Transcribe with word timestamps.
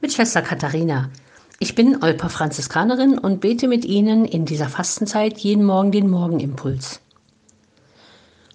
mit 0.00 0.14
Schwester 0.14 0.40
Katharina. 0.40 1.10
Ich 1.58 1.74
bin 1.74 2.02
Olper 2.02 2.30
Franziskanerin 2.30 3.18
und 3.18 3.40
bete 3.40 3.68
mit 3.68 3.84
Ihnen 3.84 4.24
in 4.24 4.46
dieser 4.46 4.68
Fastenzeit 4.68 5.38
jeden 5.38 5.64
Morgen 5.64 5.92
den 5.92 6.08
Morgenimpuls. 6.08 7.00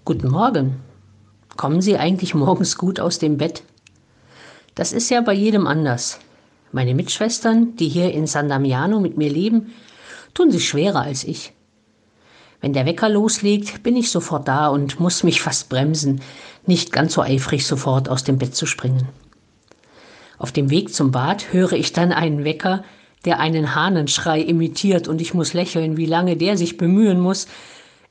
Guten 0.06 0.30
Morgen. 0.30 0.82
Kommen 1.56 1.82
Sie 1.82 1.98
eigentlich 1.98 2.34
morgens 2.34 2.78
gut 2.78 3.00
aus 3.00 3.20
dem 3.20 3.38
Bett? 3.38 3.62
Das 4.74 4.92
ist 4.92 5.10
ja 5.10 5.22
bei 5.22 5.34
jedem 5.34 5.68
anders. 5.68 6.20
Meine 6.72 6.96
Mitschwestern, 6.96 7.76
die 7.76 7.90
hier 7.90 8.12
in 8.12 8.26
San 8.26 8.50
Damiano 8.50 9.00
mit 9.00 9.16
mir 9.16 9.30
leben, 9.30 9.74
tun 10.34 10.50
sich 10.50 10.68
schwerer 10.68 11.02
als 11.02 11.24
ich. 11.24 11.54
Wenn 12.60 12.74
der 12.74 12.88
Wecker 12.88 13.08
loslegt, 13.08 13.84
bin 13.84 13.96
ich 13.96 14.10
sofort 14.10 14.48
da 14.48 14.70
und 14.70 15.00
muss 15.00 15.24
mich 15.24 15.42
fast 15.44 15.70
bremsen, 15.70 16.22
nicht 16.66 16.92
ganz 16.92 17.14
so 17.14 17.22
eifrig 17.22 17.68
sofort 17.68 18.10
aus 18.10 18.24
dem 18.24 18.40
Bett 18.40 18.56
zu 18.56 18.66
springen. 18.66 19.08
Auf 20.38 20.52
dem 20.52 20.70
Weg 20.70 20.94
zum 20.94 21.12
Bad 21.12 21.54
höre 21.54 21.74
ich 21.74 21.94
dann 21.94 22.12
einen 22.12 22.44
Wecker, 22.44 22.84
der 23.26 23.40
einen 23.40 23.76
Hahnenschrei 23.76 24.42
imitiert, 24.42 25.08
und 25.08 25.22
ich 25.22 25.34
muss 25.34 25.54
lächeln, 25.54 25.98
wie 25.98 26.06
lange 26.06 26.38
der 26.38 26.58
sich 26.58 26.78
bemühen 26.78 27.20
muss, 27.20 27.48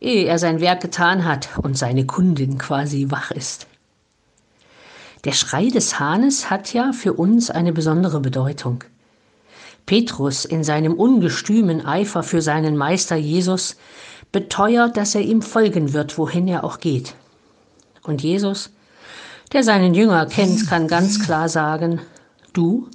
ehe 0.00 0.26
er 0.26 0.38
sein 0.38 0.60
Werk 0.60 0.80
getan 0.80 1.24
hat 1.24 1.48
und 1.62 1.78
seine 1.78 2.06
Kundin 2.06 2.58
quasi 2.58 3.06
wach 3.10 3.30
ist. 3.30 3.66
Der 5.24 5.32
Schrei 5.32 5.68
des 5.68 5.98
Hahnes 5.98 6.50
hat 6.50 6.74
ja 6.74 6.92
für 6.92 7.14
uns 7.14 7.50
eine 7.50 7.72
besondere 7.72 8.20
Bedeutung. 8.20 8.84
Petrus 9.86 10.44
in 10.44 10.64
seinem 10.64 10.94
ungestümen 10.94 11.84
Eifer 11.84 12.22
für 12.22 12.42
seinen 12.42 12.76
Meister 12.76 13.16
Jesus 13.16 13.76
beteuert, 14.32 14.96
dass 14.96 15.14
er 15.14 15.20
ihm 15.22 15.42
folgen 15.42 15.92
wird, 15.92 16.18
wohin 16.18 16.48
er 16.48 16.64
auch 16.64 16.80
geht. 16.80 17.14
Und 18.02 18.22
Jesus, 18.22 18.70
der 19.52 19.62
seinen 19.62 19.94
Jünger 19.94 20.26
kennt, 20.26 20.68
kann 20.68 20.88
ganz 20.88 21.22
klar 21.24 21.48
sagen, 21.48 22.00
Du, 22.54 22.88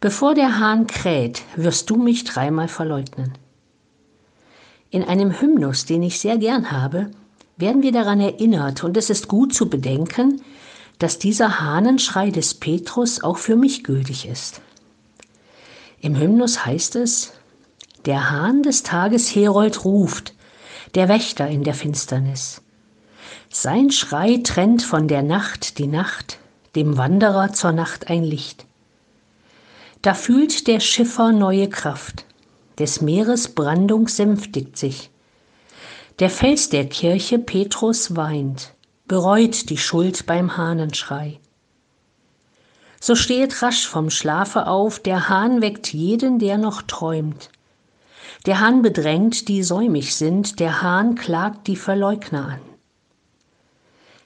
bevor 0.00 0.34
der 0.34 0.58
Hahn 0.58 0.86
kräht, 0.86 1.42
wirst 1.56 1.90
du 1.90 1.96
mich 1.96 2.24
dreimal 2.24 2.68
verleugnen. 2.68 3.34
In 4.90 5.04
einem 5.04 5.40
Hymnus, 5.40 5.84
den 5.84 6.02
ich 6.02 6.18
sehr 6.18 6.38
gern 6.38 6.70
habe, 6.70 7.10
werden 7.56 7.82
wir 7.82 7.92
daran 7.92 8.20
erinnert, 8.20 8.82
und 8.82 8.96
es 8.96 9.10
ist 9.10 9.28
gut 9.28 9.52
zu 9.52 9.68
bedenken, 9.68 10.40
dass 10.98 11.18
dieser 11.18 11.60
Hahnenschrei 11.60 12.30
des 12.30 12.54
Petrus 12.54 13.22
auch 13.22 13.38
für 13.38 13.56
mich 13.56 13.84
gültig 13.84 14.26
ist. 14.26 14.60
Im 16.00 16.16
Hymnus 16.16 16.64
heißt 16.64 16.96
es, 16.96 17.32
der 18.06 18.30
Hahn 18.30 18.62
des 18.62 18.82
Tages 18.82 19.34
Herold 19.34 19.84
ruft, 19.84 20.32
der 20.94 21.08
Wächter 21.08 21.48
in 21.48 21.64
der 21.64 21.74
Finsternis. 21.74 22.62
Sein 23.50 23.90
Schrei 23.90 24.40
trennt 24.42 24.82
von 24.82 25.08
der 25.08 25.22
Nacht 25.22 25.78
die 25.78 25.86
Nacht, 25.86 26.38
dem 26.74 26.96
Wanderer 26.96 27.52
zur 27.52 27.72
Nacht 27.72 28.08
ein 28.08 28.24
Licht. 28.24 28.66
Da 30.02 30.14
fühlt 30.14 30.66
der 30.66 30.80
Schiffer 30.80 31.30
neue 31.30 31.68
Kraft, 31.68 32.24
des 32.78 33.02
Meeres 33.02 33.48
Brandung 33.48 34.08
sänftigt 34.08 34.78
sich. 34.78 35.10
Der 36.20 36.30
Fels 36.30 36.70
der 36.70 36.88
Kirche 36.88 37.38
Petrus 37.38 38.16
weint, 38.16 38.72
bereut 39.06 39.68
die 39.68 39.76
Schuld 39.76 40.24
beim 40.24 40.56
Hahnenschrei. 40.56 41.38
So 42.98 43.14
stehet 43.14 43.60
rasch 43.60 43.86
vom 43.86 44.08
Schlafe 44.08 44.66
auf, 44.66 45.00
der 45.00 45.28
Hahn 45.28 45.60
weckt 45.60 45.92
jeden, 45.92 46.38
der 46.38 46.56
noch 46.56 46.80
träumt. 46.80 47.50
Der 48.46 48.60
Hahn 48.60 48.80
bedrängt, 48.80 49.48
die 49.48 49.62
säumig 49.62 50.14
sind, 50.16 50.60
der 50.60 50.80
Hahn 50.80 51.14
klagt 51.14 51.66
die 51.66 51.76
Verleugner 51.76 52.46
an. 52.46 52.60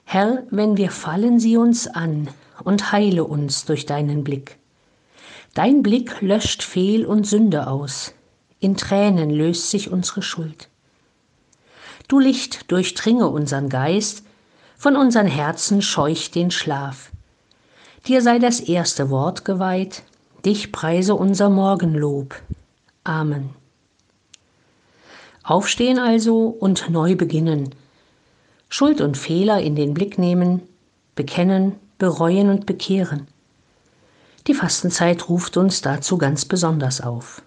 Herr, 0.05 0.43
wenn 0.51 0.77
wir 0.77 0.91
fallen, 0.91 1.39
sieh 1.39 1.57
uns 1.57 1.87
an 1.87 2.29
und 2.63 2.93
heile 2.93 3.25
uns 3.25 3.65
durch 3.65 3.85
deinen 3.85 4.23
Blick. 4.23 4.57
Dein 5.55 5.83
Blick 5.83 6.21
löscht 6.21 6.63
Fehl 6.63 7.05
und 7.05 7.25
Sünde 7.25 7.67
aus, 7.67 8.13
in 8.59 8.75
Tränen 8.75 9.29
löst 9.29 9.71
sich 9.71 9.89
unsere 9.89 10.21
Schuld. 10.21 10.67
Du 12.09 12.19
Licht 12.19 12.69
durchdringe 12.69 13.29
unseren 13.29 13.69
Geist, 13.69 14.23
von 14.75 14.97
unseren 14.97 15.27
Herzen 15.27 15.81
scheuch 15.81 16.29
den 16.29 16.51
Schlaf. 16.51 17.09
Dir 18.05 18.21
sei 18.21 18.37
das 18.37 18.59
erste 18.59 19.09
Wort 19.09 19.45
geweiht, 19.45 20.03
dich 20.43 20.73
preise 20.73 21.15
unser 21.15 21.49
Morgenlob. 21.49 22.35
Amen. 23.05 23.51
Aufstehen 25.41 25.99
also 25.99 26.47
und 26.47 26.89
neu 26.89 27.15
beginnen, 27.15 27.73
Schuld 28.67 28.99
und 28.99 29.17
Fehler 29.17 29.61
in 29.61 29.77
den 29.77 29.93
Blick 29.93 30.17
nehmen, 30.17 30.63
bekennen, 31.15 31.77
bereuen 31.97 32.49
und 32.49 32.65
bekehren. 32.65 33.27
Die 34.47 34.53
Fastenzeit 34.53 35.27
ruft 35.27 35.57
uns 35.57 35.81
dazu 35.81 36.17
ganz 36.17 36.45
besonders 36.45 37.01
auf. 37.01 37.41